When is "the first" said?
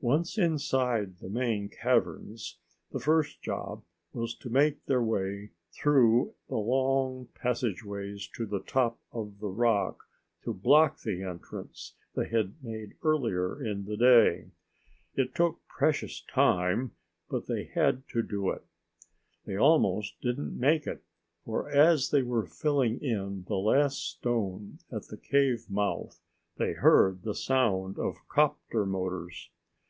2.92-3.40